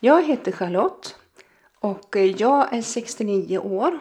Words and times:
Jag 0.00 0.24
heter 0.24 0.52
Charlotte 0.52 1.16
och 1.78 2.16
jag 2.16 2.74
är 2.74 2.82
69 2.82 3.58
år. 3.58 3.98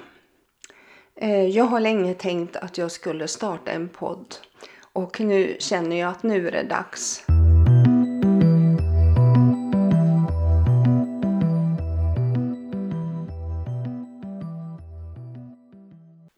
Eh, 1.16 1.45
jag 1.45 1.63
har 1.63 1.80
länge 1.80 2.13
tänkt 2.13 2.55
att 2.55 2.77
jag 2.77 2.91
skulle 2.91 3.27
starta 3.27 3.71
en 3.71 3.89
podd 3.89 4.36
och 4.94 5.20
nu 5.20 5.57
känner 5.59 5.95
jag 5.95 6.09
att 6.09 6.23
nu 6.23 6.48
är 6.48 6.52
det 6.52 6.63
dags. 6.63 7.25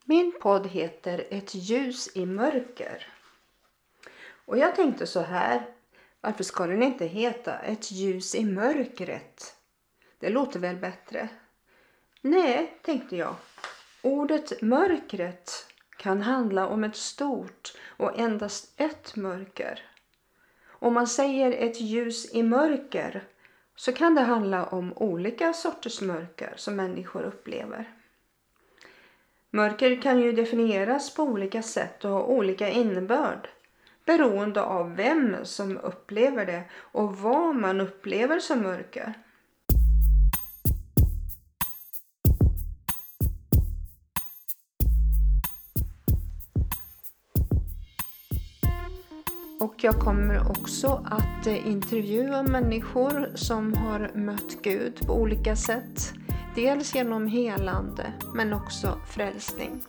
Min 0.05 0.33
podd 0.41 0.67
heter 0.67 1.27
Ett 1.29 1.55
ljus 1.55 2.09
i 2.15 2.25
mörker. 2.25 3.07
Och 4.45 4.57
jag 4.57 4.75
tänkte 4.75 5.07
så 5.07 5.19
här, 5.19 5.78
varför 6.21 6.43
ska 6.43 6.67
den 6.67 6.83
inte 6.83 7.05
heta 7.05 7.59
Ett 7.59 7.91
ljus 7.91 8.35
i 8.35 8.45
mörkret? 8.45 9.55
Det 10.19 10.29
låter 10.29 10.59
väl 10.59 10.75
bättre? 10.75 11.29
Nej, 12.21 12.79
tänkte 12.81 13.15
jag. 13.15 13.35
Ordet 14.01 14.61
mörkret 14.61 15.67
kan 15.97 16.21
handla 16.21 16.67
om 16.67 16.83
ett 16.83 16.95
stort 16.95 17.73
och 17.87 18.19
endast 18.19 18.73
ett 18.75 19.15
mörker. 19.15 19.81
Om 20.67 20.93
man 20.93 21.07
säger 21.07 21.51
ett 21.51 21.81
ljus 21.81 22.33
i 22.33 22.43
mörker 22.43 23.23
så 23.75 23.93
kan 23.93 24.15
det 24.15 24.21
handla 24.21 24.65
om 24.65 24.93
olika 24.95 25.53
sorters 25.53 26.01
mörker 26.01 26.53
som 26.55 26.75
människor 26.75 27.23
upplever. 27.23 27.93
Mörker 29.49 30.01
kan 30.01 30.19
ju 30.19 30.31
definieras 30.31 31.13
på 31.15 31.23
olika 31.23 31.63
sätt 31.63 32.05
och 32.05 32.11
ha 32.11 32.23
olika 32.23 32.69
innebörd 32.69 33.49
beroende 34.09 34.61
av 34.61 34.95
vem 34.95 35.35
som 35.43 35.77
upplever 35.77 36.45
det 36.45 36.63
och 36.91 37.17
vad 37.17 37.55
man 37.55 37.81
upplever 37.81 38.39
som 38.39 38.61
mörker. 38.61 39.13
Och 49.59 49.83
jag 49.83 49.95
kommer 49.95 50.51
också 50.51 51.05
att 51.05 51.47
eh, 51.47 51.67
intervjua 51.67 52.43
människor 52.43 53.31
som 53.35 53.73
har 53.73 54.11
mött 54.13 54.61
Gud 54.61 55.07
på 55.07 55.13
olika 55.13 55.55
sätt. 55.55 56.13
Dels 56.55 56.95
genom 56.95 57.27
helande 57.27 58.13
men 58.33 58.53
också 58.53 58.99
frälsning. 59.07 59.81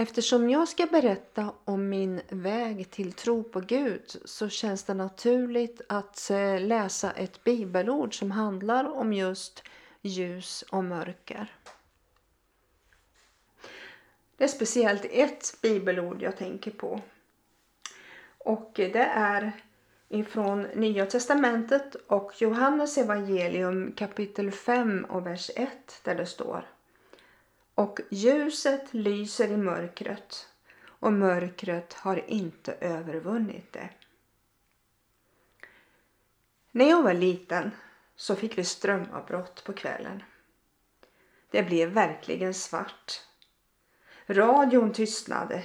Eftersom 0.00 0.50
jag 0.50 0.68
ska 0.68 0.86
berätta 0.86 1.52
om 1.64 1.88
min 1.88 2.20
väg 2.28 2.90
till 2.90 3.12
tro 3.12 3.42
på 3.42 3.60
Gud 3.60 4.02
så 4.24 4.48
känns 4.48 4.84
det 4.84 4.94
naturligt 4.94 5.80
att 5.88 6.30
eh, 6.30 6.60
läsa 6.60 7.10
ett 7.10 7.44
bibelord 7.44 8.18
som 8.18 8.30
handlar 8.30 8.84
om 8.96 9.12
just 9.12 9.62
ljus 10.02 10.64
och 10.70 10.84
mörker. 10.84 11.52
Det 14.36 14.44
är 14.44 14.48
speciellt 14.48 15.04
ett 15.10 15.58
bibelord 15.62 16.22
jag 16.22 16.36
tänker 16.36 16.70
på. 16.70 17.00
Och 18.38 18.72
det 18.74 19.08
är 19.14 19.52
ifrån 20.08 20.62
Nya 20.62 21.06
Testamentet 21.06 21.94
och 21.94 22.32
Johannes 22.42 22.98
evangelium 22.98 23.92
kapitel 23.92 24.50
5 24.50 25.04
och 25.04 25.26
vers 25.26 25.50
1 25.56 26.00
där 26.04 26.14
det 26.14 26.26
står 26.26 26.77
och 27.78 28.00
ljuset 28.10 28.94
lyser 28.94 29.48
i 29.48 29.56
mörkret 29.56 30.48
och 30.86 31.12
mörkret 31.12 31.92
har 31.92 32.30
inte 32.30 32.72
övervunnit 32.72 33.72
det. 33.72 33.88
När 36.70 36.88
jag 36.88 37.02
var 37.02 37.14
liten 37.14 37.70
så 38.16 38.36
fick 38.36 38.58
vi 38.58 38.64
strömavbrott 38.64 39.64
på 39.64 39.72
kvällen. 39.72 40.22
Det 41.50 41.62
blev 41.62 41.88
verkligen 41.88 42.54
svart. 42.54 43.22
Radion 44.26 44.92
tystnade. 44.92 45.62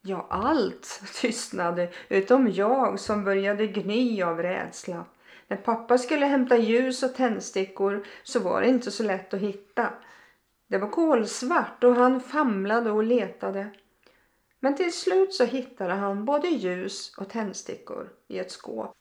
Ja, 0.00 0.26
allt 0.30 1.02
tystnade 1.14 1.92
utom 2.08 2.50
jag 2.50 3.00
som 3.00 3.24
började 3.24 3.66
gny 3.66 4.22
av 4.22 4.42
rädsla. 4.42 5.04
När 5.46 5.56
pappa 5.56 5.98
skulle 5.98 6.26
hämta 6.26 6.56
ljus 6.56 7.02
och 7.02 7.14
tändstickor 7.14 8.06
så 8.22 8.40
var 8.40 8.60
det 8.60 8.68
inte 8.68 8.90
så 8.90 9.02
lätt 9.02 9.34
att 9.34 9.40
hitta. 9.40 9.92
Det 10.68 10.78
var 10.78 10.88
kolsvart 10.88 11.84
och 11.84 11.94
han 11.94 12.20
famlade 12.20 12.90
och 12.90 13.04
letade. 13.04 13.70
Men 14.60 14.76
till 14.76 14.92
slut 14.92 15.34
så 15.34 15.44
hittade 15.44 15.92
han 15.92 16.24
både 16.24 16.48
ljus 16.48 17.14
och 17.16 17.30
tändstickor 17.30 18.12
i 18.28 18.38
ett 18.38 18.50
skåp. 18.50 18.96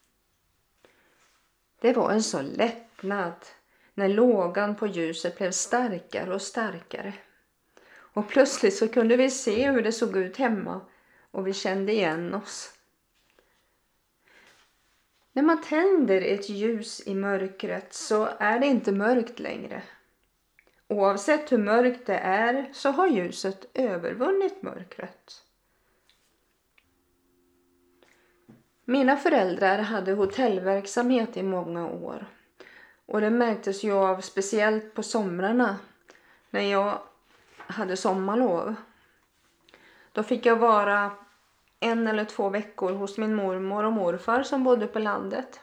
Det 1.81 1.93
var 1.93 2.11
en 2.11 2.23
sån 2.23 2.45
lättnad 2.45 3.33
när 3.93 4.09
lågan 4.09 4.75
på 4.75 4.87
ljuset 4.87 5.37
blev 5.37 5.51
starkare 5.51 6.33
och 6.33 6.41
starkare. 6.41 7.13
Och 7.89 8.27
plötsligt 8.27 8.75
så 8.75 8.87
kunde 8.87 9.17
vi 9.17 9.29
se 9.29 9.71
hur 9.71 9.81
det 9.81 9.91
såg 9.91 10.17
ut 10.17 10.37
hemma 10.37 10.81
och 11.31 11.47
vi 11.47 11.53
kände 11.53 11.91
igen 11.91 12.33
oss. 12.33 12.73
När 15.33 15.43
man 15.43 15.61
tänder 15.61 16.21
ett 16.21 16.49
ljus 16.49 17.07
i 17.07 17.15
mörkret 17.15 17.93
så 17.93 18.29
är 18.39 18.59
det 18.59 18.65
inte 18.65 18.91
mörkt 18.91 19.39
längre. 19.39 19.83
Oavsett 20.87 21.51
hur 21.51 21.57
mörkt 21.57 22.05
det 22.05 22.17
är 22.17 22.69
så 22.73 22.89
har 22.89 23.07
ljuset 23.07 23.65
övervunnit 23.73 24.61
mörkret. 24.61 25.43
Mina 28.85 29.17
föräldrar 29.17 29.77
hade 29.77 30.13
hotellverksamhet 30.13 31.37
i 31.37 31.43
många 31.43 31.87
år 31.87 32.25
och 33.05 33.21
det 33.21 33.29
märktes 33.29 33.83
ju 33.83 33.93
av 33.93 34.21
speciellt 34.21 34.93
på 34.93 35.03
somrarna 35.03 35.77
när 36.49 36.61
jag 36.61 36.99
hade 37.57 37.97
sommarlov. 37.97 38.75
Då 40.11 40.23
fick 40.23 40.45
jag 40.45 40.55
vara 40.55 41.11
en 41.79 42.07
eller 42.07 42.25
två 42.25 42.49
veckor 42.49 42.93
hos 42.93 43.17
min 43.17 43.35
mormor 43.35 43.83
och 43.83 43.93
morfar 43.93 44.43
som 44.43 44.63
bodde 44.63 44.87
på 44.87 44.99
landet. 44.99 45.59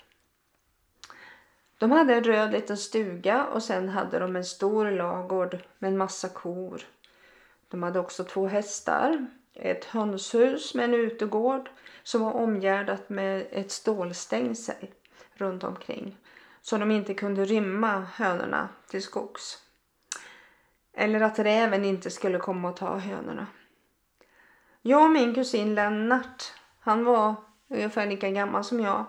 De 1.84 1.90
hade 1.90 2.14
en 2.14 2.24
röd 2.24 2.52
liten 2.52 2.76
stuga 2.76 3.44
och 3.44 3.62
sen 3.62 3.88
hade 3.88 4.18
de 4.18 4.36
en 4.36 4.44
stor 4.44 4.90
lagård 4.90 5.58
med 5.78 5.88
en 5.88 5.98
massa 5.98 6.28
kor. 6.28 6.82
De 7.68 7.82
hade 7.82 7.98
också 7.98 8.24
två 8.24 8.46
hästar, 8.46 9.26
ett 9.54 9.84
hönshus 9.84 10.74
med 10.74 10.84
en 10.84 10.94
utegård 10.94 11.70
som 12.02 12.20
var 12.20 12.32
omgärdat 12.32 13.08
med 13.08 13.46
ett 13.50 13.70
stålstängsel 13.70 14.86
runt 15.34 15.64
omkring 15.64 16.16
så 16.62 16.78
de 16.78 16.90
inte 16.90 17.14
kunde 17.14 17.44
rymma 17.44 18.00
hönorna 18.00 18.68
till 18.88 19.02
skogs. 19.02 19.58
Eller 20.92 21.20
att 21.20 21.38
räven 21.38 21.84
inte 21.84 22.10
skulle 22.10 22.38
komma 22.38 22.68
och 22.68 22.76
ta 22.76 22.96
hönorna. 22.96 23.46
Jag 24.82 25.04
och 25.04 25.10
min 25.10 25.34
kusin 25.34 25.74
Lennart, 25.74 26.52
han 26.80 27.04
var 27.04 27.34
ungefär 27.68 28.06
lika 28.06 28.30
gammal 28.30 28.64
som 28.64 28.80
jag. 28.80 29.04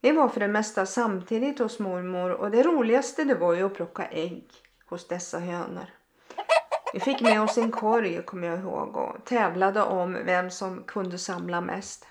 Vi 0.00 0.12
var 0.12 0.28
för 0.28 0.40
det 0.40 0.48
mesta 0.48 0.86
samtidigt 0.86 1.58
hos 1.58 1.78
mormor 1.78 2.30
och 2.30 2.50
det 2.50 2.62
roligaste 2.62 3.24
det 3.24 3.34
var 3.34 3.54
ju 3.54 3.62
att 3.62 3.74
plocka 3.74 4.06
ägg 4.06 4.44
hos 4.86 5.08
dessa 5.08 5.38
hönor. 5.38 5.86
Vi 6.92 7.00
fick 7.00 7.20
med 7.20 7.42
oss 7.42 7.58
en 7.58 7.70
korg 7.70 8.22
kommer 8.22 8.48
jag 8.48 8.58
ihåg 8.58 8.96
och 8.96 9.24
tävlade 9.24 9.82
om 9.82 10.12
vem 10.24 10.50
som 10.50 10.84
kunde 10.84 11.18
samla 11.18 11.60
mest. 11.60 12.06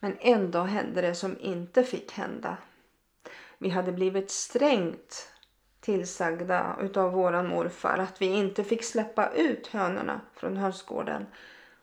Men 0.00 0.16
en 0.20 0.50
dag 0.50 0.64
hände 0.64 1.00
det 1.00 1.14
som 1.14 1.36
inte 1.40 1.84
fick 1.84 2.12
hända. 2.12 2.56
Vi 3.58 3.68
hade 3.68 3.92
blivit 3.92 4.30
strängt 4.30 5.32
tillsagda 5.80 6.76
utav 6.80 7.12
våran 7.12 7.48
morfar 7.48 7.98
att 7.98 8.22
vi 8.22 8.26
inte 8.26 8.64
fick 8.64 8.84
släppa 8.84 9.30
ut 9.30 9.66
hönorna 9.66 10.20
från 10.34 10.56
hönsgården. 10.56 11.26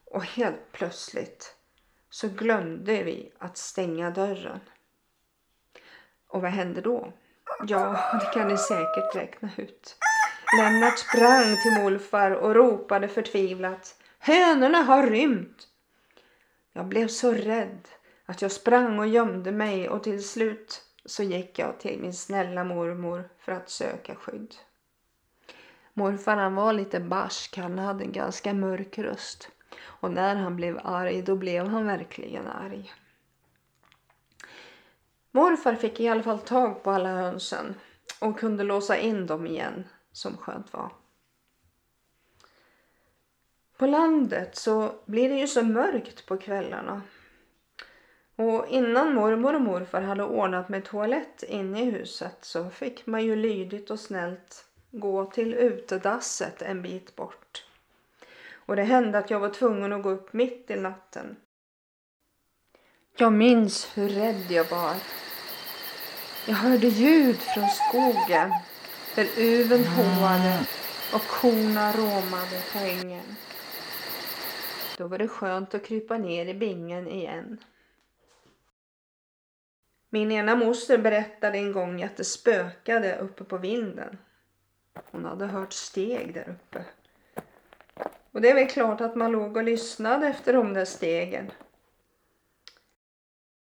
Och 0.06 0.24
helt 0.24 0.72
plötsligt 0.72 1.59
så 2.10 2.28
glömde 2.30 3.04
vi 3.04 3.32
att 3.38 3.58
stänga 3.58 4.12
dörren. 4.12 4.60
Och 6.28 6.42
vad 6.42 6.52
hände 6.52 6.82
då? 6.82 7.14
Ja, 7.68 8.20
det 8.20 8.40
kan 8.40 8.48
ni 8.48 8.58
säkert 8.58 9.16
räkna 9.16 9.50
ut. 9.58 9.98
Lennart 10.58 11.00
sprang 11.00 11.62
till 11.62 11.84
morfar 11.84 12.32
och 12.32 12.56
ropade 12.56 13.08
förtvivlat. 13.08 13.96
Hönorna 14.20 14.78
har 14.78 15.08
rymt! 15.08 15.68
Jag 16.74 16.86
blev 16.86 17.08
så 17.08 17.34
rädd 17.34 17.88
att 18.26 18.42
jag 18.42 18.52
sprang 18.52 19.00
och 19.00 19.08
gömde 19.08 19.52
mig 19.52 19.90
och 19.90 20.04
till 20.04 20.28
slut 20.28 20.84
så 21.06 21.24
gick 21.24 21.60
jag 21.60 21.80
till 21.80 22.00
min 22.00 22.14
snälla 22.14 22.64
mormor 22.64 23.30
för 23.40 23.52
att 23.52 23.70
söka 23.70 24.16
skydd. 24.16 24.56
Morfar 25.94 26.38
han 26.38 26.56
var 26.56 26.74
lite 26.74 27.00
barsk, 27.00 27.58
han 27.58 27.80
hade 27.80 28.04
en 28.04 28.12
ganska 28.12 28.54
mörk 28.54 28.98
röst. 28.98 29.50
Och 29.82 30.12
när 30.12 30.36
han 30.36 30.56
blev 30.56 30.80
arg, 30.84 31.22
då 31.22 31.36
blev 31.36 31.68
han 31.68 31.86
verkligen 31.86 32.48
arg. 32.48 32.94
Morfar 35.32 35.76
fick 35.76 36.00
i 36.00 36.08
alla 36.08 36.24
fall 36.24 36.40
tag 36.40 36.84
på 36.84 36.92
alla 36.92 37.10
hönsen 37.10 37.76
och 38.20 38.40
kunde 38.40 38.64
låsa 38.64 38.98
in 38.98 39.28
dem 39.28 39.48
igen, 39.48 39.84
som 40.12 40.38
skönt 40.38 40.74
var. 40.74 40.92
På 43.78 43.88
landet 43.88 44.56
så 44.56 44.92
blir 45.06 45.30
det 45.30 45.36
ju 45.36 45.48
så 45.48 45.64
mörkt 45.64 46.26
på 46.26 46.38
kvällarna. 46.38 47.02
Och 48.36 48.68
innan 48.68 49.14
mormor 49.14 49.56
och 49.56 49.62
morfar 49.62 50.02
hade 50.02 50.24
ordnat 50.24 50.70
med 50.70 50.86
toalett 50.86 51.44
inne 51.44 51.82
i 51.82 51.92
huset 51.92 52.38
så 52.42 52.70
fick 52.70 53.06
man 53.06 53.24
ju 53.24 53.36
lydigt 53.36 53.90
och 53.90 54.00
snällt 54.00 54.66
gå 54.92 55.26
till 55.26 55.54
utedasset 55.54 56.62
en 56.62 56.82
bit 56.82 57.16
bort. 57.16 57.66
Och 58.70 58.76
det 58.76 58.84
hände 58.84 59.18
att 59.18 59.30
jag 59.30 59.40
var 59.40 59.50
tvungen 59.50 59.94
att 59.94 60.04
gå 60.04 60.10
upp 60.10 60.34
mitt 60.34 60.72
i 60.72 60.76
natten. 60.76 61.36
Jag 63.18 63.34
minns 63.34 63.98
hur 63.98 64.10
rädd 64.10 64.52
jag 64.52 64.70
var. 64.70 64.96
Jag 66.48 66.56
hörde 66.56 66.88
ljud 66.88 67.36
från 67.36 67.68
skogen 67.68 68.52
där 69.16 69.28
uven 69.38 69.86
hoade 69.86 70.66
och 71.14 71.22
korna 71.22 71.92
råmade 71.92 72.62
på 72.74 72.80
ängen. 72.80 73.36
Då 74.98 75.08
var 75.08 75.18
det 75.18 75.28
skönt 75.28 75.74
att 75.74 75.86
krypa 75.86 76.18
ner 76.18 76.46
i 76.46 76.54
bingen 76.54 77.08
igen. 77.08 77.58
Min 80.10 80.32
ena 80.32 80.56
moster 80.56 80.98
berättade 80.98 81.58
en 81.58 81.72
gång 81.72 82.04
att 82.04 82.18
det 82.18 82.24
spökade 82.24 83.18
uppe 83.18 83.44
på 83.44 83.58
vinden. 83.58 84.18
Hon 85.12 85.26
hade 85.26 85.46
hört 85.46 85.74
steg 85.74 86.34
där 86.34 86.50
uppe. 86.50 86.86
Och 88.32 88.42
det 88.42 88.50
är 88.50 88.56
väl 88.56 88.70
klart 88.70 89.02
att 89.02 89.16
man 89.16 89.32
låg 89.32 89.58
och 89.58 89.64
lyssnade 89.64 90.28
efter 90.28 90.54
de 90.54 90.74
där 90.74 90.86
stegen. 90.86 91.52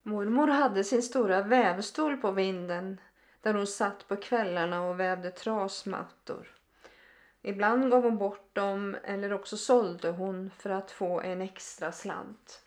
Mormor 0.04 0.48
hade 0.48 0.84
sin 0.84 1.04
stora 1.04 1.42
vävstol 1.42 2.18
på 2.18 2.32
vinden 2.32 3.02
där 3.42 3.54
hon 3.54 3.68
satt 3.68 4.08
på 4.08 4.16
kvällarna 4.16 4.82
och 4.82 5.00
vävde 5.00 5.32
trasmattor. 5.32 6.48
Ibland 7.42 7.92
gav 7.92 8.04
hon 8.04 8.18
bort 8.18 8.56
dem 8.56 8.98
eller 9.04 9.34
också 9.34 9.58
sålde 9.58 10.10
hon 10.10 10.52
för 10.58 10.70
att 10.70 10.92
få 10.92 11.22
en 11.22 11.42
extra 11.42 11.92
slant. 11.92 12.62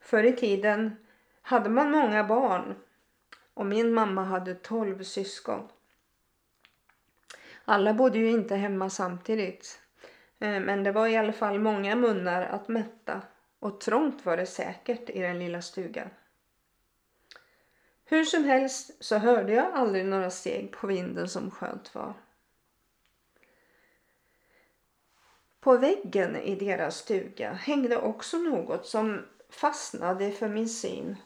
Förr 0.00 0.24
i 0.24 0.36
tiden 0.36 0.96
hade 1.42 1.70
man 1.70 1.90
många 1.90 2.24
barn 2.24 2.74
och 3.54 3.66
min 3.66 3.94
mamma 3.94 4.24
hade 4.24 4.54
tolv 4.54 5.02
syskon. 5.02 5.68
Alla 7.70 7.94
bodde 7.94 8.18
ju 8.18 8.30
inte 8.30 8.56
hemma 8.56 8.90
samtidigt. 8.90 9.80
Eh, 10.38 10.60
men 10.60 10.84
det 10.84 10.92
var 10.92 11.06
i 11.06 11.16
alla 11.16 11.32
fall 11.32 11.60
många 11.60 11.96
munnar 11.96 12.42
att 12.42 12.68
mätta 12.68 13.22
och 13.58 13.80
trångt 13.80 14.26
var 14.26 14.36
det 14.36 14.46
säkert 14.46 15.10
i 15.10 15.20
den 15.20 15.38
lilla 15.38 15.62
stugan. 15.62 16.08
Hur 18.04 18.24
som 18.24 18.44
helst 18.44 19.04
så 19.04 19.18
hörde 19.18 19.52
jag 19.52 19.74
aldrig 19.74 20.06
några 20.06 20.30
steg 20.30 20.72
på 20.72 20.86
vinden 20.86 21.28
som 21.28 21.50
skönt 21.50 21.94
var. 21.94 22.14
På 25.60 25.76
väggen 25.76 26.36
i 26.36 26.54
deras 26.54 26.96
stuga 26.96 27.52
hängde 27.52 27.96
också 27.96 28.36
något 28.36 28.86
som 28.86 29.26
fastnade 29.48 30.30
för 30.30 30.48
min 30.48 30.68
syn 30.68 31.16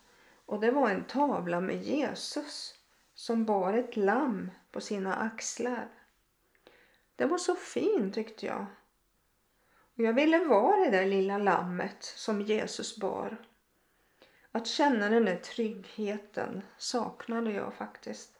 och 0.46 0.61
det 0.61 0.70
var 0.70 0.91
en 0.91 1.05
tavla 1.05 1.61
med 1.61 1.82
Jesus 1.82 2.75
som 3.14 3.44
bar 3.44 3.73
ett 3.73 3.96
lamm 3.96 4.50
på 4.70 4.81
sina 4.81 5.14
axlar. 5.14 5.88
Det 7.16 7.26
var 7.26 7.38
så 7.38 7.55
fin 7.55 8.12
tyckte 8.12 8.46
jag. 8.46 8.66
Och 9.96 10.05
jag 10.05 10.12
ville 10.12 10.44
vara 10.44 10.76
det 10.76 10.90
där 10.90 11.06
lilla 11.06 11.38
lammet 11.38 12.02
som 12.02 12.40
Jesus 12.40 12.96
bar. 12.96 13.37
Att 14.52 14.66
känna 14.66 15.08
den 15.08 15.25
där 15.25 15.37
tryggheten 15.37 16.62
saknade 16.78 17.52
jag 17.52 17.75
faktiskt. 17.75 18.31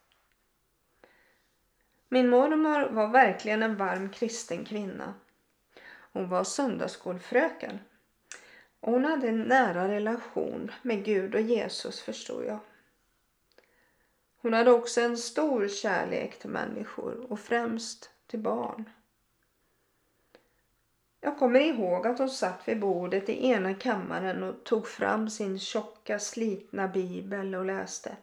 Min 2.09 2.29
mormor 2.29 2.88
var 2.91 3.09
verkligen 3.09 3.62
en 3.62 3.76
varm 3.76 4.11
kristen 4.11 4.65
kvinna. 4.65 5.15
Hon 6.12 6.29
var 6.29 6.44
söndagsskolfröken. 6.44 7.79
Och 8.81 8.93
hon 8.93 9.05
hade 9.05 9.29
en 9.29 9.43
nära 9.43 9.88
relation 9.88 10.73
med 10.82 11.05
Gud 11.05 11.35
och 11.35 11.41
Jesus 11.41 12.00
förstod 12.00 12.44
jag. 12.44 12.59
Hon 14.37 14.53
hade 14.53 14.70
också 14.70 15.00
en 15.00 15.17
stor 15.17 15.69
kärlek 15.69 16.38
till 16.38 16.50
människor 16.50 17.32
och 17.32 17.41
främst 17.41 18.11
till 18.35 18.43
barn. 18.43 18.91
Jag 21.21 21.39
kommer 21.39 21.61
ihåg 21.61 22.07
att 22.07 22.19
hon 22.19 22.31
satt 22.31 22.69
vid 22.69 22.81
bordet 22.81 23.29
i 23.29 23.47
ena 23.47 23.75
kammaren 23.75 24.43
och 24.43 24.65
tog 24.65 24.87
fram 24.87 25.31
sin 25.31 25.59
tjocka 25.59 26.19
slitna 26.19 26.89
bibel 26.89 27.55
och 27.55 27.65
läste. 27.65 28.17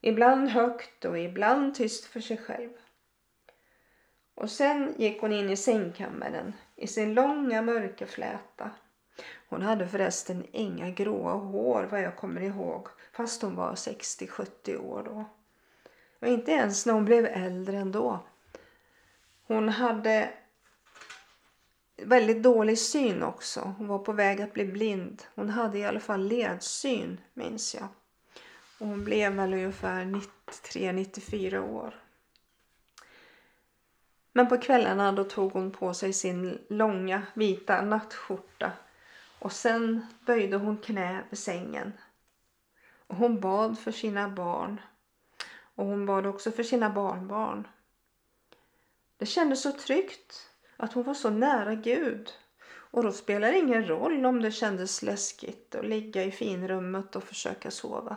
Ibland 0.00 0.48
högt 0.48 1.04
och 1.04 1.18
ibland 1.18 1.74
tyst 1.74 2.04
för 2.04 2.20
sig 2.20 2.36
själv. 2.36 2.70
Och 4.34 4.50
sen 4.50 4.94
gick 4.98 5.20
hon 5.20 5.32
in 5.32 5.50
i 5.50 5.56
sängkammaren 5.56 6.52
i 6.76 6.86
sin 6.86 7.14
långa 7.14 7.62
mörka 7.62 8.06
fläta. 8.06 8.70
Hon 9.48 9.62
hade 9.62 9.88
förresten 9.88 10.46
inga 10.52 10.90
gråa 10.90 11.32
hår 11.32 11.88
vad 11.90 12.02
jag 12.02 12.16
kommer 12.16 12.40
ihåg 12.40 12.88
fast 13.12 13.42
hon 13.42 13.56
var 13.56 13.74
60-70 13.74 14.76
år 14.76 15.02
då. 15.02 15.24
Och 16.20 16.28
inte 16.28 16.52
ens 16.52 16.86
när 16.86 16.92
hon 16.94 17.04
blev 17.04 17.26
äldre 17.26 17.76
ändå. 17.76 18.20
Hon 19.46 19.68
hade 19.68 20.32
väldigt 21.96 22.42
dålig 22.42 22.78
syn 22.78 23.22
också. 23.22 23.74
Hon 23.78 23.86
var 23.88 23.98
på 23.98 24.12
väg 24.12 24.40
att 24.40 24.52
bli 24.52 24.64
blind. 24.64 25.22
Hon 25.34 25.50
hade 25.50 25.78
i 25.78 25.84
alla 25.84 26.00
fall 26.00 26.28
ledsyn 26.28 27.20
minns 27.34 27.74
jag. 27.74 27.88
Och 28.78 28.86
hon 28.86 29.04
blev 29.04 29.32
väl 29.32 29.54
ungefär 29.54 30.04
93-94 30.04 31.58
år. 31.58 31.94
Men 34.32 34.48
på 34.48 34.58
kvällarna 34.58 35.12
då 35.12 35.24
tog 35.24 35.52
hon 35.52 35.70
på 35.70 35.94
sig 35.94 36.12
sin 36.12 36.58
långa 36.68 37.22
vita 37.34 37.82
nattskjorta 37.82 38.72
och 39.38 39.52
sen 39.52 40.06
böjde 40.26 40.56
hon 40.56 40.76
knä 40.76 41.24
vid 41.30 41.38
sängen. 41.38 41.92
Och 43.06 43.16
hon 43.16 43.40
bad 43.40 43.78
för 43.78 43.92
sina 43.92 44.28
barn 44.28 44.80
och 45.74 45.86
hon 45.86 46.06
bad 46.06 46.26
också 46.26 46.50
för 46.52 46.62
sina 46.62 46.90
barnbarn. 46.90 47.68
Det 49.16 49.26
kändes 49.26 49.62
så 49.62 49.72
tryggt 49.72 50.50
att 50.76 50.92
hon 50.92 51.04
var 51.04 51.14
så 51.14 51.30
nära 51.30 51.74
Gud. 51.74 52.30
Och 52.68 53.02
då 53.02 53.12
spelar 53.12 53.52
det 53.52 53.58
ingen 53.58 53.88
roll 53.88 54.26
om 54.26 54.42
det 54.42 54.50
kändes 54.50 55.02
läskigt 55.02 55.74
att 55.74 55.86
ligga 55.86 56.24
i 56.24 56.30
finrummet 56.30 57.16
och 57.16 57.24
försöka 57.24 57.70
sova. 57.70 58.16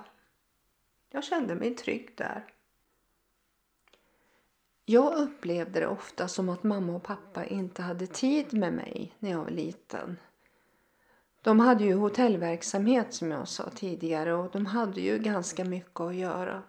Jag 1.10 1.24
kände 1.24 1.56
mig 1.56 1.76
trygg 1.76 2.14
där. 2.18 2.54
Jag 4.86 5.14
upplevde 5.14 5.80
det 5.80 5.88
ofta 5.88 6.28
som 6.28 6.50
att 6.50 6.64
mamma 6.64 6.96
och 6.96 7.04
pappa 7.04 7.46
inte 7.46 7.82
hade 7.82 8.08
tid 8.08 8.54
med 8.54 8.74
mig 8.74 9.16
när 9.20 9.32
jag 9.32 9.38
var 9.38 9.50
liten. 9.50 10.18
De 11.42 11.60
hade 11.60 11.84
ju 11.84 11.94
hotellverksamhet 11.94 13.14
som 13.14 13.32
jag 13.32 13.48
sa 13.48 13.70
tidigare 13.70 14.34
och 14.34 14.52
de 14.52 14.66
hade 14.66 15.02
ju 15.02 15.18
ganska 15.18 15.66
mycket 15.66 16.00
att 16.00 16.16
göra. 16.16 16.64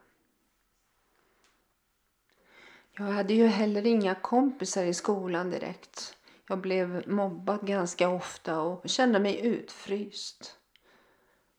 Jag 3.00 3.06
hade 3.06 3.34
ju 3.34 3.46
heller 3.46 3.86
inga 3.86 4.14
kompisar 4.14 4.84
i 4.84 4.94
skolan 4.94 5.50
direkt. 5.50 6.16
Jag 6.48 6.58
blev 6.58 7.08
mobbad 7.08 7.66
ganska 7.66 8.08
ofta 8.08 8.60
och 8.60 8.88
kände 8.88 9.18
mig 9.18 9.46
utfryst. 9.46 10.58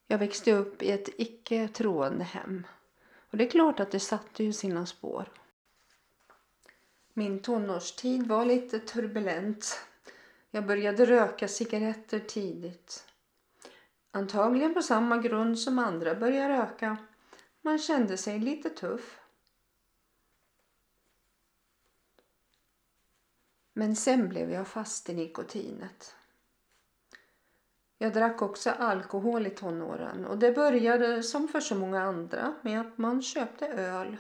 Jag 0.07 0.17
växte 0.17 0.53
upp 0.53 0.81
i 0.81 0.91
ett 0.91 1.10
icke 1.17 1.67
troende 1.67 2.24
hem. 2.24 2.67
Och 3.31 3.38
det 3.38 3.45
är 3.45 3.50
klart 3.50 3.79
att 3.79 3.91
det 3.91 4.00
satte 4.00 4.43
ju 4.43 4.53
sina 4.53 4.86
spår. 4.86 5.29
Min 7.13 7.41
tonårstid 7.41 8.27
var 8.27 8.45
lite 8.45 8.79
turbulent. 8.79 9.79
Jag 10.51 10.65
började 10.65 11.05
röka 11.05 11.48
cigaretter 11.48 12.19
tidigt. 12.19 13.05
Antagligen 14.12 14.74
på 14.74 14.81
samma 14.81 15.17
grund 15.17 15.60
som 15.60 15.79
andra 15.79 16.15
började 16.15 16.57
röka. 16.57 16.98
Man 17.62 17.79
kände 17.79 18.17
sig 18.17 18.39
lite 18.39 18.69
tuff. 18.69 19.20
Men 23.73 23.95
sen 23.95 24.29
blev 24.29 24.51
jag 24.51 24.67
fast 24.67 25.09
i 25.09 25.13
nikotinet. 25.13 26.15
Jag 27.97 28.13
drack 28.13 28.41
också 28.41 28.69
alkohol 28.69 29.47
i 29.47 29.49
tonåren 29.49 30.25
och 30.25 30.37
det 30.37 30.51
började 30.51 31.23
som 31.23 31.47
för 31.47 31.59
så 31.59 31.75
många 31.75 32.01
andra 32.01 32.53
med 32.61 32.81
att 32.81 32.97
man 32.97 33.21
köpte 33.21 33.67
öl. 33.67 34.17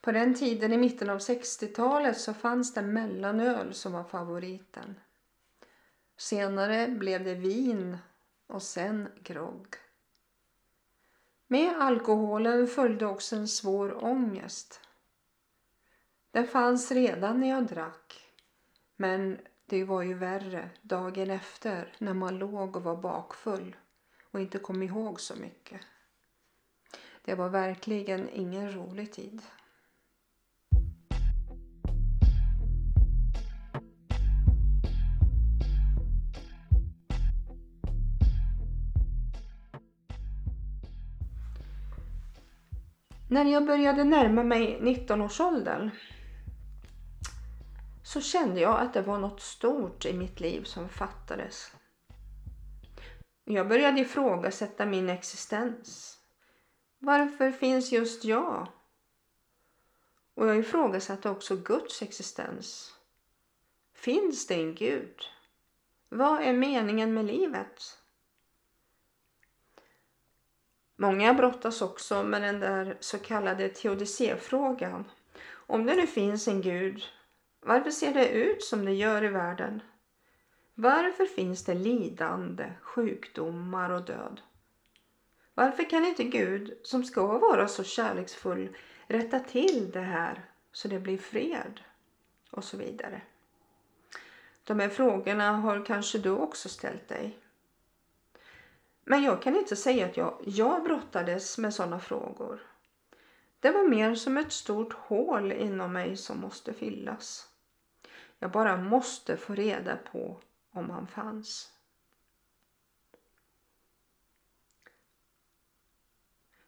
På 0.00 0.12
den 0.12 0.34
tiden 0.34 0.72
i 0.72 0.76
mitten 0.76 1.10
av 1.10 1.18
60-talet 1.18 2.20
så 2.20 2.34
fanns 2.34 2.74
det 2.74 2.82
mellanöl 2.82 3.74
som 3.74 3.92
var 3.92 4.04
favoriten. 4.04 5.00
Senare 6.16 6.88
blev 6.88 7.24
det 7.24 7.34
vin 7.34 7.98
och 8.46 8.62
sen 8.62 9.08
grogg. 9.22 9.76
Med 11.46 11.82
alkoholen 11.82 12.66
följde 12.66 13.06
också 13.06 13.36
en 13.36 13.48
svår 13.48 14.04
ångest. 14.04 14.80
Den 16.32 16.46
fanns 16.46 16.92
redan 16.92 17.40
när 17.40 17.48
jag 17.48 17.66
drack. 17.66 18.26
Men 18.96 19.38
det 19.66 19.84
var 19.84 20.02
ju 20.02 20.14
värre 20.14 20.70
dagen 20.82 21.30
efter 21.30 21.92
när 21.98 22.14
man 22.14 22.38
låg 22.38 22.76
och 22.76 22.82
var 22.82 22.96
bakfull 22.96 23.76
och 24.30 24.40
inte 24.40 24.58
kom 24.58 24.82
ihåg 24.82 25.20
så 25.20 25.36
mycket. 25.36 25.80
Det 27.24 27.34
var 27.34 27.48
verkligen 27.48 28.28
ingen 28.28 28.72
rolig 28.72 29.12
tid. 29.12 29.42
När 43.28 43.44
jag 43.44 43.66
började 43.66 44.04
närma 44.04 44.44
mig 44.44 44.78
19-årsåldern 44.80 45.90
så 48.10 48.20
kände 48.20 48.60
jag 48.60 48.80
att 48.80 48.94
det 48.94 49.02
var 49.02 49.18
något 49.18 49.40
stort 49.40 50.04
i 50.04 50.12
mitt 50.12 50.40
liv 50.40 50.64
som 50.64 50.88
fattades. 50.88 51.72
Jag 53.44 53.68
började 53.68 54.00
ifrågasätta 54.00 54.86
min 54.86 55.08
existens. 55.08 56.18
Varför 56.98 57.50
finns 57.50 57.92
just 57.92 58.24
jag? 58.24 58.66
Och 60.34 60.46
jag 60.46 60.58
ifrågasatte 60.58 61.30
också 61.30 61.56
Guds 61.56 62.02
existens. 62.02 62.94
Finns 63.94 64.46
det 64.46 64.54
en 64.54 64.74
Gud? 64.74 65.20
Vad 66.08 66.42
är 66.42 66.52
meningen 66.52 67.14
med 67.14 67.24
livet? 67.24 67.98
Många 70.96 71.34
brottas 71.34 71.82
också 71.82 72.22
med 72.22 72.42
den 72.42 72.60
där 72.60 72.96
så 73.00 73.18
kallade 73.18 73.68
teodicéfrågan. 73.68 75.04
Om 75.50 75.86
det 75.86 75.96
nu 75.96 76.06
finns 76.06 76.48
en 76.48 76.62
Gud, 76.62 77.02
varför 77.60 77.90
ser 77.90 78.14
det 78.14 78.28
ut 78.28 78.64
som 78.64 78.84
det 78.84 78.92
gör 78.92 79.24
i 79.24 79.28
världen? 79.28 79.82
Varför 80.74 81.26
finns 81.26 81.64
det 81.64 81.74
lidande, 81.74 82.72
sjukdomar 82.82 83.90
och 83.90 84.04
död? 84.04 84.40
Varför 85.54 85.90
kan 85.90 86.04
inte 86.04 86.24
Gud, 86.24 86.78
som 86.82 87.04
ska 87.04 87.38
vara 87.38 87.68
så 87.68 87.84
kärleksfull, 87.84 88.76
rätta 89.06 89.40
till 89.40 89.90
det 89.90 90.00
här 90.00 90.44
så 90.72 90.88
det 90.88 90.98
blir 90.98 91.18
fred? 91.18 91.80
Och 92.50 92.64
så 92.64 92.76
vidare. 92.76 93.22
De 94.64 94.80
här 94.80 94.88
frågorna 94.88 95.52
har 95.52 95.84
kanske 95.84 96.18
du 96.18 96.30
också 96.30 96.68
ställt 96.68 97.08
dig. 97.08 97.38
Men 99.04 99.22
jag 99.22 99.42
kan 99.42 99.56
inte 99.56 99.76
säga 99.76 100.06
att 100.06 100.16
jag, 100.16 100.40
jag 100.44 100.82
brottades 100.82 101.58
med 101.58 101.74
sådana 101.74 102.00
frågor. 102.00 102.60
Det 103.60 103.70
var 103.70 103.88
mer 103.88 104.14
som 104.14 104.36
ett 104.36 104.52
stort 104.52 104.92
hål 104.92 105.52
inom 105.52 105.92
mig 105.92 106.16
som 106.16 106.40
måste 106.40 106.72
fyllas. 106.72 107.49
Jag 108.42 108.50
bara 108.50 108.76
måste 108.76 109.36
få 109.36 109.54
reda 109.54 109.96
på 109.96 110.40
om 110.72 110.90
han 110.90 111.06
fanns. 111.06 111.72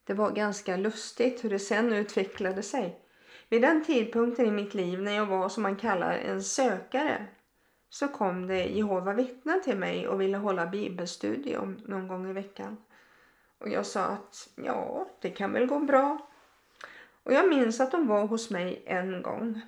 Det 0.04 0.14
var 0.14 0.30
ganska 0.30 0.76
lustigt 0.76 1.44
hur 1.44 1.50
det 1.50 1.58
sen 1.58 1.92
utvecklade 1.92 2.62
sig. 2.62 3.00
Vid 3.48 3.62
den 3.62 3.84
tidpunkten 3.84 4.46
i 4.46 4.50
mitt 4.50 4.74
liv 4.74 5.02
när 5.02 5.12
jag 5.12 5.26
var 5.26 5.48
som 5.48 5.62
man 5.62 5.76
kallar 5.76 6.12
en 6.12 6.42
sökare 6.42 7.26
så 7.88 8.08
kom 8.08 8.46
det 8.46 8.64
Jehova 8.64 9.12
vittnen 9.12 9.62
till 9.62 9.76
mig 9.76 10.08
och 10.08 10.20
ville 10.20 10.36
hålla 10.36 10.66
bibelstudium 10.66 11.80
någon 11.86 12.08
gång 12.08 12.30
i 12.30 12.32
veckan. 12.32 12.76
Och 13.58 13.68
jag 13.68 13.86
sa 13.86 14.04
att 14.04 14.48
ja, 14.54 15.08
det 15.20 15.30
kan 15.30 15.52
väl 15.52 15.66
gå 15.66 15.78
bra. 15.78 16.28
Och 17.22 17.32
jag 17.32 17.48
minns 17.48 17.80
att 17.80 17.90
de 17.90 18.06
var 18.06 18.26
hos 18.26 18.50
mig 18.50 18.82
en 18.86 19.22
gång. 19.22 19.60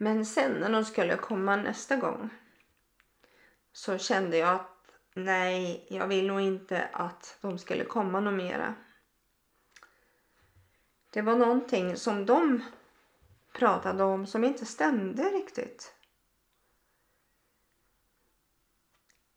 Men 0.00 0.26
sen 0.26 0.52
när 0.52 0.72
de 0.72 0.84
skulle 0.84 1.16
komma 1.16 1.56
nästa 1.56 1.96
gång 1.96 2.30
så 3.72 3.98
kände 3.98 4.36
jag 4.36 4.54
att 4.54 4.92
nej, 5.14 5.86
jag 5.90 6.06
vill 6.06 6.26
nog 6.26 6.40
inte 6.40 6.88
att 6.92 7.38
de 7.40 7.58
skulle 7.58 7.84
komma 7.84 8.20
något 8.20 8.34
mera. 8.34 8.74
Det 11.10 11.22
var 11.22 11.36
någonting 11.36 11.96
som 11.96 12.26
de 12.26 12.64
pratade 13.52 14.04
om 14.04 14.26
som 14.26 14.44
inte 14.44 14.66
stämde 14.66 15.22
riktigt. 15.22 15.94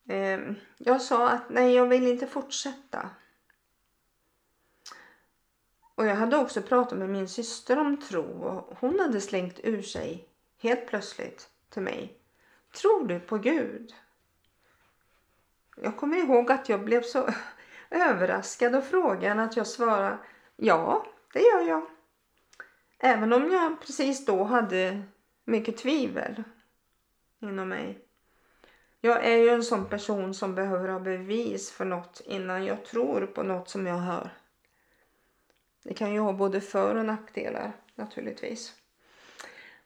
Ehm, 0.08 0.56
jag 0.78 1.02
sa 1.02 1.30
att 1.30 1.50
nej, 1.50 1.74
jag 1.74 1.88
vill 1.88 2.08
inte 2.08 2.28
fortsätta. 2.28 3.10
Och 5.96 6.06
jag 6.06 6.16
hade 6.16 6.38
också 6.38 6.62
pratat 6.62 6.98
med 6.98 7.10
min 7.10 7.30
syster 7.30 7.80
om 7.80 8.02
tro 8.02 8.24
och 8.24 8.78
hon 8.80 9.00
hade 9.00 9.22
slängt 9.22 9.60
ur 9.64 9.82
sig 9.82 10.31
helt 10.62 10.88
plötsligt 10.88 11.50
till 11.70 11.82
mig. 11.82 12.18
Tror 12.82 13.08
du 13.08 13.20
på 13.20 13.38
Gud? 13.38 13.96
Jag 15.78 15.98
kommer 15.98 16.18
ihåg 16.18 16.52
att 16.52 16.70
jag 16.70 16.84
blev 16.84 17.02
så 17.02 17.30
överraskad 17.90 18.76
av 18.76 18.82
frågan 18.82 19.40
att 19.40 19.58
jag 19.58 19.68
svarade 19.68 20.18
ja, 20.56 21.06
det 21.34 21.40
gör 21.40 21.62
jag. 21.62 21.86
Även 23.00 23.34
om 23.34 23.52
jag 23.52 23.82
precis 23.82 24.26
då 24.26 24.44
hade 24.44 25.04
mycket 25.46 25.78
tvivel 25.78 26.44
inom 27.40 27.70
mig. 27.70 28.00
Jag 29.02 29.26
är 29.26 29.38
ju 29.38 29.50
en 29.50 29.64
sån 29.64 29.86
person 29.86 30.34
som 30.34 30.56
behöver 30.56 30.88
ha 30.88 31.00
bevis 31.00 31.72
för 31.72 31.86
något 31.86 32.22
innan 32.26 32.66
jag 32.66 32.86
tror 32.86 33.26
på 33.26 33.44
något 33.44 33.70
som 33.70 33.88
jag 33.88 33.98
hör. 33.98 34.30
Det 35.84 35.94
kan 35.94 36.14
ju 36.14 36.20
ha 36.20 36.34
både 36.34 36.62
för 36.62 36.96
och 36.96 37.06
nackdelar 37.06 37.74
naturligtvis. 37.96 38.81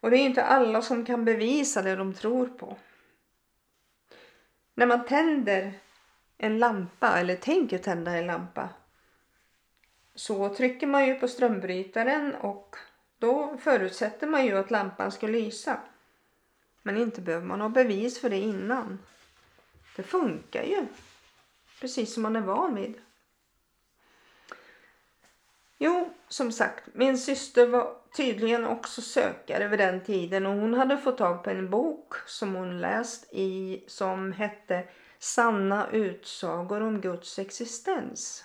Och 0.05 0.11
det 0.11 0.17
är 0.17 0.25
inte 0.25 0.43
alla 0.43 0.81
som 0.81 1.05
kan 1.05 1.25
bevisa 1.25 1.81
det 1.81 1.95
de 1.95 2.13
tror 2.13 2.47
på. 2.47 2.77
När 4.73 4.85
man 4.85 5.05
tänder 5.05 5.73
en 6.37 6.59
lampa 6.59 7.19
eller 7.19 7.35
tänker 7.35 7.77
tända 7.77 8.11
en 8.11 8.27
lampa 8.27 8.69
så 10.15 10.55
trycker 10.55 10.87
man 10.87 11.07
ju 11.07 11.15
på 11.15 11.27
strömbrytaren 11.27 12.35
och 12.35 12.75
då 13.17 13.57
förutsätter 13.57 14.27
man 14.27 14.45
ju 14.45 14.57
att 14.57 14.71
lampan 14.71 15.11
ska 15.11 15.27
lysa. 15.27 15.79
Men 16.81 16.97
inte 16.97 17.21
behöver 17.21 17.45
man 17.45 17.61
ha 17.61 17.69
bevis 17.69 18.21
för 18.21 18.29
det 18.29 18.39
innan. 18.39 18.99
Det 19.95 20.03
funkar 20.03 20.63
ju. 20.63 20.85
Precis 21.81 22.13
som 22.13 22.23
man 22.23 22.35
är 22.35 22.41
van 22.41 22.75
vid. 22.75 23.01
Jo, 25.77 26.13
som 26.27 26.51
sagt, 26.51 26.83
min 26.93 27.17
syster 27.17 27.67
var 27.67 28.04
tydligen 28.15 28.65
också 28.65 29.01
sökare 29.01 29.67
vid 29.67 29.79
den 29.79 30.03
tiden 30.03 30.45
och 30.45 30.53
hon 30.53 30.73
hade 30.73 30.97
fått 30.97 31.17
tag 31.17 31.43
på 31.43 31.49
en 31.49 31.69
bok 31.69 32.13
som 32.25 32.55
hon 32.55 32.81
läst 32.81 33.33
i 33.33 33.83
som 33.87 34.31
hette 34.31 34.83
Sanna 35.19 35.87
utsagor 35.91 36.81
om 36.81 37.01
Guds 37.01 37.39
existens. 37.39 38.43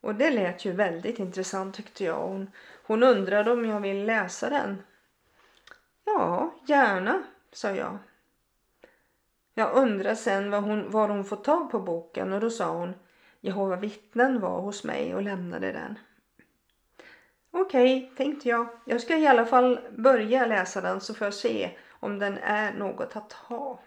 Och 0.00 0.14
det 0.14 0.30
lät 0.30 0.64
ju 0.64 0.72
väldigt 0.72 1.18
intressant 1.18 1.74
tyckte 1.74 2.04
jag. 2.04 2.28
Hon, 2.28 2.50
hon 2.86 3.02
undrade 3.02 3.52
om 3.52 3.64
jag 3.64 3.80
ville 3.80 4.04
läsa 4.04 4.50
den. 4.50 4.82
Ja, 6.04 6.54
gärna, 6.66 7.22
sa 7.52 7.70
jag. 7.70 7.98
Jag 9.54 9.74
undrade 9.74 10.16
sen 10.16 10.50
var 10.50 10.60
hon, 10.60 10.90
var 10.90 11.08
hon 11.08 11.24
fått 11.24 11.44
tag 11.44 11.70
på 11.70 11.80
boken 11.80 12.32
och 12.32 12.40
då 12.40 12.50
sa 12.50 12.70
hon 12.70 12.94
Jehova 13.40 13.76
vittnen 13.76 14.40
var 14.40 14.60
hos 14.60 14.84
mig 14.84 15.14
och 15.14 15.22
lämnade 15.22 15.72
den. 15.72 15.98
Okej, 17.50 18.04
okay, 18.04 18.16
tänkte 18.16 18.48
jag. 18.48 18.68
Jag 18.84 19.00
ska 19.00 19.16
i 19.16 19.26
alla 19.26 19.46
fall 19.46 19.80
börja 19.90 20.46
läsa 20.46 20.80
den 20.80 21.00
så 21.00 21.14
får 21.14 21.26
jag 21.26 21.34
se 21.34 21.70
om 21.90 22.18
den 22.18 22.38
är 22.38 22.72
något 22.72 23.16
att 23.16 23.32
ha. 23.32 23.80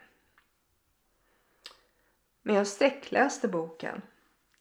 Men 2.41 2.55
jag 2.55 2.67
sträckläste 2.67 3.47
boken. 3.47 4.01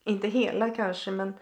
Inte 0.04 0.28
hela 0.28 0.70
kanske 0.70 1.10
men 1.10 1.34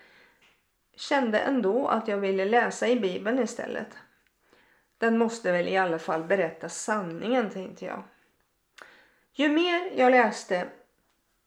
kände 0.97 1.39
ändå 1.39 1.89
att 1.89 2.09
jag 2.09 2.17
ville 2.17 2.45
läsa 2.45 2.89
i 2.89 3.01
bibeln 3.01 3.39
istället. 3.39 3.97
Den 4.99 5.19
måste 5.19 5.53
väl 5.53 5.69
i 5.69 5.77
alla 5.77 5.99
fall 5.99 6.25
berätta 6.25 6.69
sanningen 6.69 7.51
tänkte 7.51 7.85
jag. 7.85 8.03
Ju 9.33 9.49
mer 9.49 9.93
jag 9.97 10.11
läste 10.11 10.69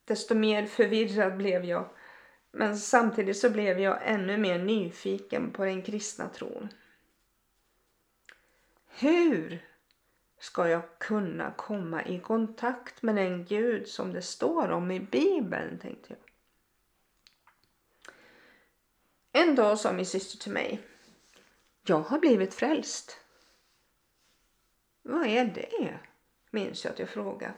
desto 0.06 0.36
mer 0.36 0.66
förvirrad 0.66 1.38
blev 1.38 1.66
jag. 1.66 1.90
Men 2.56 2.78
samtidigt 2.78 3.38
så 3.38 3.50
blev 3.50 3.80
jag 3.80 4.00
ännu 4.04 4.38
mer 4.38 4.60
nyfiken 4.60 5.52
på 5.52 5.66
den 5.66 5.82
kristna 5.82 6.30
tron. 6.30 6.70
Hur 8.88 9.66
ska 10.40 10.70
jag 10.70 11.00
kunna 11.00 11.52
komma 11.52 12.06
i 12.06 12.20
kontakt 12.20 13.02
med 13.02 13.16
den 13.16 13.46
Gud 13.46 13.88
som 13.88 14.14
det 14.14 14.22
står 14.22 14.70
om 14.70 14.92
i 14.92 15.00
Bibeln, 15.00 15.80
tänkte 15.80 16.14
jag. 16.14 16.20
En 19.42 19.56
dag 19.56 19.80
sa 19.80 19.92
min 19.92 20.06
syster 20.06 20.38
till 20.38 20.52
mig. 20.52 20.82
Jag 21.86 22.00
har 22.00 22.20
blivit 22.20 22.54
frälst. 22.54 23.20
Vad 25.02 25.28
är 25.28 25.46
det? 25.46 26.00
Minns 26.52 26.86
jag 26.86 26.94
att 26.94 27.00
jag 27.00 27.10
frågade. 27.10 27.54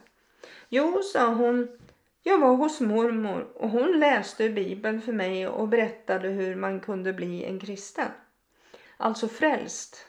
Jo, 0.68 1.02
sa 1.02 1.34
hon. 1.34 1.78
Jag 2.28 2.38
var 2.38 2.56
hos 2.56 2.80
mormor 2.80 3.48
och 3.54 3.70
hon 3.70 3.98
läste 4.00 4.48
Bibeln 4.48 5.02
för 5.02 5.12
mig 5.12 5.48
och 5.48 5.68
berättade 5.68 6.28
hur 6.28 6.56
man 6.56 6.80
kunde 6.80 7.12
bli 7.12 7.44
en 7.44 7.60
kristen. 7.60 8.08
Alltså 8.96 9.28
frälst. 9.28 10.06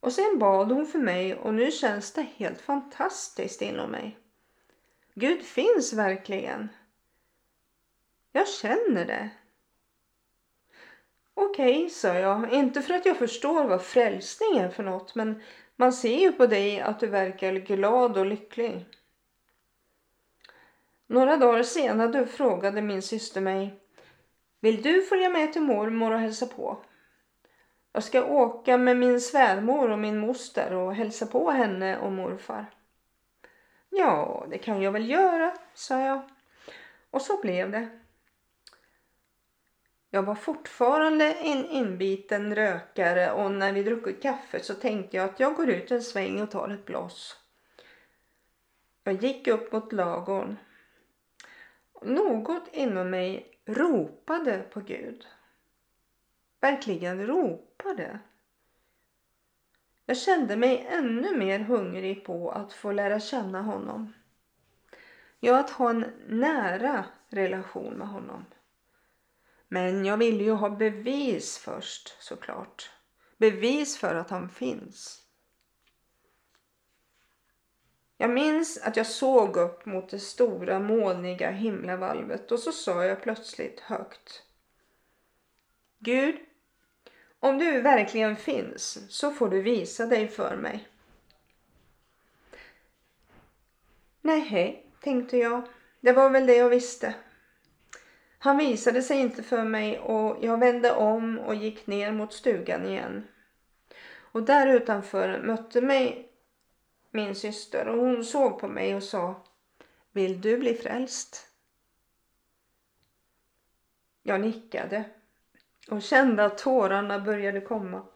Och 0.00 0.12
sen 0.12 0.38
bad 0.38 0.72
hon 0.72 0.86
för 0.86 0.98
mig 0.98 1.34
och 1.34 1.54
nu 1.54 1.70
känns 1.70 2.12
det 2.12 2.26
helt 2.36 2.60
fantastiskt 2.60 3.62
inom 3.62 3.90
mig. 3.90 4.18
Gud 5.14 5.42
finns 5.42 5.92
verkligen. 5.92 6.68
Jag 8.32 8.48
känner 8.48 9.04
det. 9.04 9.30
Okej, 11.34 11.76
okay, 11.76 11.90
sa 11.90 12.14
jag. 12.14 12.52
Inte 12.52 12.82
för 12.82 12.94
att 12.94 13.06
jag 13.06 13.16
förstår 13.16 13.64
vad 13.64 13.82
frälsning 13.82 14.58
är 14.58 14.68
för 14.68 14.82
något, 14.82 15.14
men 15.14 15.42
man 15.76 15.92
ser 15.92 16.18
ju 16.18 16.32
på 16.32 16.46
dig 16.46 16.80
att 16.80 17.00
du 17.00 17.06
verkar 17.06 17.52
glad 17.52 18.18
och 18.18 18.26
lycklig. 18.26 18.86
Några 21.14 21.36
dagar 21.36 21.62
senare 21.62 22.26
frågade 22.26 22.82
min 22.82 23.02
syster 23.02 23.40
mig 23.40 23.80
Vill 24.60 24.82
du 24.82 25.02
följa 25.02 25.28
med 25.28 25.52
till 25.52 25.62
mormor 25.62 26.12
och 26.12 26.18
hälsa 26.18 26.46
på? 26.46 26.84
Jag 27.92 28.04
ska 28.04 28.24
åka 28.24 28.78
med 28.78 28.96
min 28.96 29.20
svärmor 29.20 29.90
och 29.90 29.98
min 29.98 30.18
moster 30.18 30.72
och 30.72 30.94
hälsa 30.94 31.26
på 31.26 31.50
henne 31.50 31.98
och 31.98 32.12
morfar. 32.12 32.66
Ja, 33.90 34.46
det 34.50 34.58
kan 34.58 34.82
jag 34.82 34.92
väl 34.92 35.10
göra, 35.10 35.54
sa 35.74 36.00
jag. 36.00 36.20
Och 37.10 37.22
så 37.22 37.40
blev 37.40 37.70
det. 37.70 37.88
Jag 40.10 40.22
var 40.22 40.34
fortfarande 40.34 41.32
en 41.32 41.64
inbiten 41.66 42.54
rökare 42.54 43.32
och 43.32 43.50
när 43.50 43.72
vi 43.72 43.82
druckit 43.82 44.22
kaffe 44.22 44.60
så 44.60 44.74
tänkte 44.74 45.16
jag 45.16 45.30
att 45.30 45.40
jag 45.40 45.54
går 45.54 45.70
ut 45.70 45.90
en 45.90 46.02
sväng 46.02 46.40
och 46.40 46.50
tar 46.50 46.68
ett 46.68 46.84
blås. 46.84 47.36
Jag 49.04 49.14
gick 49.14 49.46
upp 49.46 49.72
mot 49.72 49.92
lagorn. 49.92 50.56
Något 52.04 52.68
inom 52.72 53.10
mig 53.10 53.58
ropade 53.64 54.58
på 54.58 54.80
Gud. 54.80 55.26
Verkligen 56.60 57.26
ropade. 57.26 58.18
Jag 60.06 60.16
kände 60.16 60.56
mig 60.56 60.86
ännu 60.88 61.36
mer 61.36 61.58
hungrig 61.58 62.24
på 62.24 62.50
att 62.50 62.72
få 62.72 62.92
lära 62.92 63.20
känna 63.20 63.62
honom. 63.62 64.12
Ja, 65.40 65.60
att 65.60 65.70
ha 65.70 65.90
en 65.90 66.06
nära 66.28 67.04
relation 67.28 67.94
med 67.94 68.08
honom. 68.08 68.44
Men 69.68 70.04
jag 70.04 70.16
ville 70.16 70.44
ju 70.44 70.52
ha 70.52 70.70
bevis 70.70 71.58
först 71.58 72.22
såklart. 72.22 72.90
Bevis 73.36 73.98
för 73.98 74.14
att 74.14 74.30
han 74.30 74.48
finns. 74.48 75.23
Jag 78.16 78.30
minns 78.30 78.78
att 78.78 78.96
jag 78.96 79.06
såg 79.06 79.56
upp 79.56 79.86
mot 79.86 80.08
det 80.08 80.18
stora 80.18 80.80
molniga 80.80 81.50
himlavalvet 81.50 82.52
och 82.52 82.58
så 82.58 82.72
sa 82.72 83.04
jag 83.04 83.22
plötsligt 83.22 83.80
högt. 83.80 84.42
Gud, 85.98 86.36
om 87.40 87.58
du 87.58 87.80
verkligen 87.80 88.36
finns 88.36 88.98
så 89.08 89.30
får 89.30 89.48
du 89.48 89.62
visa 89.62 90.06
dig 90.06 90.28
för 90.28 90.56
mig. 90.56 90.88
Nej, 94.20 94.86
tänkte 95.00 95.36
jag. 95.36 95.62
Det 96.00 96.12
var 96.12 96.30
väl 96.30 96.46
det 96.46 96.56
jag 96.56 96.68
visste. 96.68 97.14
Han 98.38 98.58
visade 98.58 99.02
sig 99.02 99.18
inte 99.18 99.42
för 99.42 99.64
mig 99.64 99.98
och 99.98 100.44
jag 100.44 100.60
vände 100.60 100.92
om 100.92 101.38
och 101.38 101.54
gick 101.54 101.86
ner 101.86 102.12
mot 102.12 102.32
stugan 102.32 102.86
igen. 102.86 103.26
Och 104.16 104.42
där 104.42 104.66
utanför 104.66 105.42
mötte 105.42 105.80
mig 105.80 106.28
min 107.14 107.34
syster 107.34 107.88
och 107.88 107.98
hon 107.98 108.24
såg 108.24 108.58
på 108.58 108.68
mig 108.68 108.96
och 108.96 109.02
sa 109.02 109.42
Vill 110.12 110.40
du 110.40 110.58
bli 110.58 110.74
frälst? 110.74 111.48
Jag 114.22 114.40
nickade 114.40 115.04
och 115.90 116.02
kände 116.02 116.44
att 116.44 116.58
tårarna 116.58 117.20
började 117.20 117.60
komma. 117.60 118.06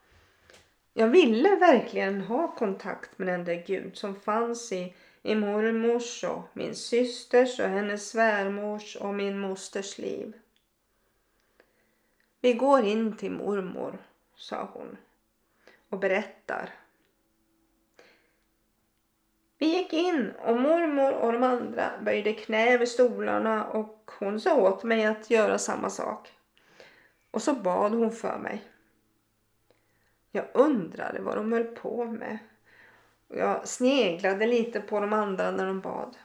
Jag 0.92 1.08
ville 1.08 1.56
verkligen 1.56 2.20
ha 2.20 2.54
kontakt 2.54 3.18
med 3.18 3.28
den 3.28 3.44
där 3.44 3.64
Gud 3.66 3.96
som 3.96 4.20
fanns 4.20 4.72
i, 4.72 4.94
i 5.22 5.34
mormors 5.34 6.24
och 6.24 6.42
min 6.52 6.74
systers 6.74 7.60
och 7.60 7.68
hennes 7.68 8.10
svärmors 8.10 8.96
och 8.96 9.14
min 9.14 9.38
mosters 9.38 9.98
liv. 9.98 10.32
Vi 12.40 12.52
går 12.52 12.84
in 12.84 13.16
till 13.16 13.32
mormor, 13.32 13.98
sa 14.36 14.70
hon 14.72 14.96
och 15.88 15.98
berättar. 15.98 16.74
Vi 19.58 19.66
gick 19.66 19.92
in 19.92 20.32
och 20.44 20.60
mormor 20.60 21.12
och 21.12 21.32
de 21.32 21.42
andra 21.42 21.90
böjde 22.02 22.32
knä 22.32 22.78
vid 22.78 22.88
stolarna 22.88 23.64
och 23.64 24.10
hon 24.18 24.40
sa 24.40 24.56
åt 24.56 24.84
mig 24.84 25.06
att 25.06 25.30
göra 25.30 25.58
samma 25.58 25.90
sak. 25.90 26.32
Och 27.30 27.42
så 27.42 27.54
bad 27.54 27.92
hon 27.92 28.12
för 28.12 28.38
mig. 28.38 28.64
Jag 30.32 30.44
undrade 30.54 31.20
vad 31.20 31.36
de 31.36 31.52
höll 31.52 31.64
på 31.64 32.04
med. 32.04 32.38
Jag 33.28 33.68
sneglade 33.68 34.46
lite 34.46 34.80
på 34.80 35.00
de 35.00 35.12
andra 35.12 35.50
när 35.50 35.66
de 35.66 35.80
bad. 35.80 36.16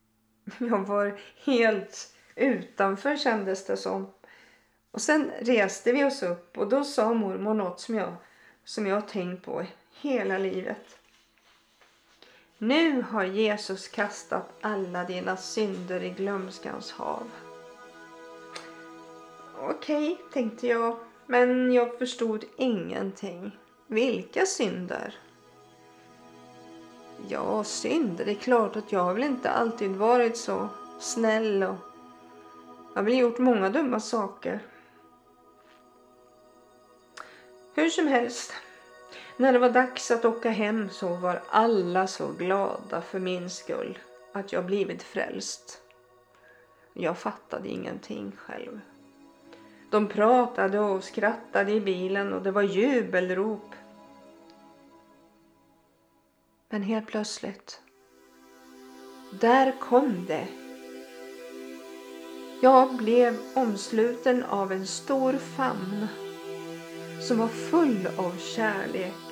Jag 0.58 0.78
var 0.78 1.20
helt 1.44 2.14
utanför 2.34 3.16
kändes 3.16 3.66
det 3.66 3.76
som. 3.76 4.12
Och 4.90 5.00
sen 5.00 5.30
reste 5.40 5.92
vi 5.92 6.04
oss 6.04 6.22
upp 6.22 6.58
och 6.58 6.68
då 6.68 6.84
sa 6.84 7.14
mormor 7.14 7.54
något 7.54 7.80
som 7.80 7.94
jag, 7.94 8.14
som 8.64 8.86
jag 8.86 8.94
har 8.94 9.08
tänkt 9.08 9.44
på 9.44 9.64
hela 10.00 10.38
livet. 10.38 10.99
Nu 12.62 13.02
har 13.02 13.24
Jesus 13.24 13.88
kastat 13.88 14.52
alla 14.60 15.04
dina 15.04 15.36
synder 15.36 16.02
i 16.02 16.10
glömskans 16.10 16.92
hav. 16.92 17.30
Okej, 19.58 20.12
okay, 20.12 20.24
tänkte 20.32 20.66
jag. 20.66 20.96
Men 21.26 21.72
jag 21.72 21.98
förstod 21.98 22.44
ingenting. 22.56 23.58
Vilka 23.86 24.46
synder? 24.46 25.18
Ja, 27.28 27.64
synder. 27.64 28.24
Det 28.24 28.30
är 28.30 28.34
klart 28.34 28.76
att 28.76 28.92
jag 28.92 29.00
har 29.00 29.14
väl 29.14 29.22
inte 29.22 29.50
alltid 29.50 29.90
varit 29.90 30.36
så 30.36 30.68
snäll 30.98 31.62
och 31.62 31.76
jag 32.94 33.00
har 33.00 33.02
väl 33.02 33.18
gjort 33.18 33.38
många 33.38 33.70
dumma 33.70 34.00
saker. 34.00 34.60
Hur 37.74 37.88
som 37.88 38.06
helst. 38.06 38.52
När 39.40 39.52
det 39.52 39.58
var 39.58 39.70
dags 39.70 40.10
att 40.10 40.24
åka 40.24 40.50
hem 40.50 40.90
så 40.90 41.14
var 41.14 41.42
alla 41.48 42.06
så 42.06 42.32
glada 42.32 43.02
för 43.02 43.18
min 43.18 43.50
skull 43.50 43.98
att 44.32 44.52
jag 44.52 44.66
blivit 44.66 45.02
frälst. 45.02 45.82
Jag 46.92 47.18
fattade 47.18 47.68
ingenting 47.68 48.32
själv. 48.36 48.80
De 49.90 50.08
pratade 50.08 50.80
och 50.80 51.04
skrattade 51.04 51.72
i 51.72 51.80
bilen 51.80 52.32
och 52.32 52.42
det 52.42 52.50
var 52.50 52.62
jubelrop. 52.62 53.74
Men 56.68 56.82
helt 56.82 57.06
plötsligt, 57.06 57.80
där 59.30 59.74
kom 59.80 60.26
det. 60.26 60.48
Jag 62.62 62.96
blev 62.96 63.38
omsluten 63.54 64.44
av 64.44 64.72
en 64.72 64.86
stor 64.86 65.32
famn 65.32 66.06
som 67.20 67.38
var 67.38 67.48
full 67.48 68.08
av 68.16 68.36
kärlek. 68.38 69.29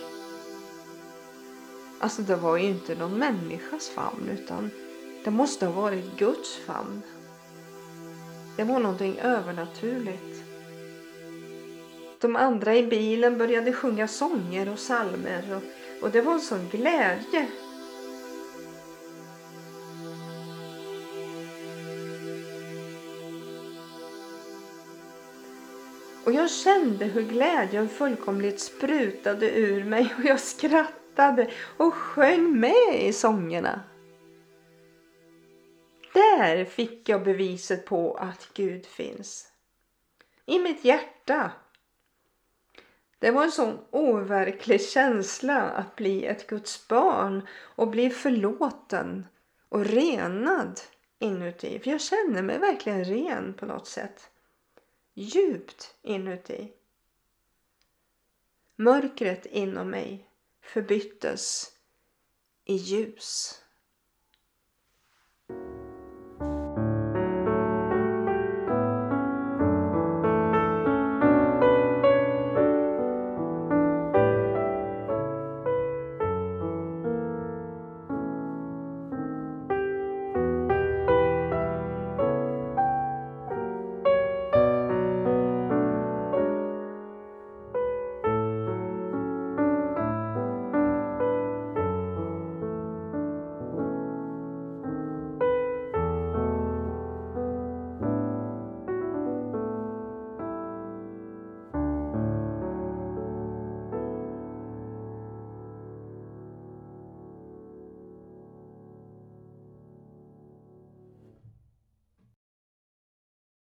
Alltså 2.00 2.22
det 2.22 2.36
var 2.36 2.56
ju 2.56 2.64
inte 2.64 2.94
någon 2.94 3.18
människas 3.18 3.88
famn 3.88 4.28
utan 4.32 4.70
det 5.24 5.30
måste 5.30 5.66
ha 5.66 5.82
varit 5.82 6.18
Guds 6.18 6.56
famn. 6.56 7.02
Det 8.56 8.64
var 8.64 8.78
någonting 8.78 9.18
övernaturligt. 9.18 10.44
De 12.20 12.36
andra 12.36 12.76
i 12.76 12.86
bilen 12.86 13.38
började 13.38 13.72
sjunga 13.72 14.08
sånger 14.08 14.68
och 14.68 14.76
psalmer 14.76 15.56
och, 15.56 15.62
och 16.02 16.10
det 16.10 16.22
var 16.22 16.32
en 16.32 16.40
sån 16.40 16.68
glädje. 16.68 17.46
Och 26.24 26.32
jag 26.32 26.50
kände 26.50 27.04
hur 27.04 27.22
glädjen 27.22 27.88
fullkomligt 27.88 28.60
sprutade 28.60 29.50
ur 29.50 29.84
mig 29.84 30.14
och 30.18 30.24
jag 30.24 30.40
skrattade 30.40 30.98
och 31.76 31.94
sjöng 31.94 32.60
med 32.60 33.02
i 33.02 33.12
sångerna. 33.12 33.82
Där 36.14 36.64
fick 36.64 37.08
jag 37.08 37.24
beviset 37.24 37.86
på 37.86 38.14
att 38.14 38.50
Gud 38.54 38.86
finns. 38.86 39.52
I 40.46 40.58
mitt 40.58 40.84
hjärta 40.84 41.52
det 43.18 43.30
var 43.30 43.44
en 43.44 43.52
sån 43.52 43.78
overklig 43.90 44.82
känsla 44.82 45.62
att 45.62 45.96
bli 45.96 46.26
ett 46.26 46.46
Guds 46.46 46.88
barn 46.88 47.46
och 47.52 47.88
bli 47.88 48.10
förlåten 48.10 49.26
och 49.68 49.84
renad 49.84 50.80
inuti. 51.18 51.78
För 51.78 51.90
jag 51.90 52.00
känner 52.00 52.42
mig 52.42 52.58
verkligen 52.58 53.04
ren 53.04 53.54
på 53.54 53.66
något 53.66 53.86
sätt. 53.86 54.30
Djupt 55.14 55.94
inuti. 56.02 56.72
Mörkret 58.76 59.46
inom 59.46 59.90
mig 59.90 60.27
förbyttes 60.68 61.72
i 62.64 62.74
ljus. 62.74 63.62